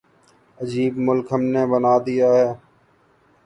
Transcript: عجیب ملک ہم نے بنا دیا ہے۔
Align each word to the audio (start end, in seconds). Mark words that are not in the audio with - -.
عجیب 0.57 0.93
ملک 1.05 1.25
ہم 1.33 1.41
نے 1.53 1.61
بنا 1.71 1.93
دیا 2.05 2.29
ہے۔ 2.37 2.49